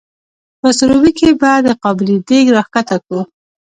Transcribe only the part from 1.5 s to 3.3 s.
د قابلي دیګ را ښکته کړو؟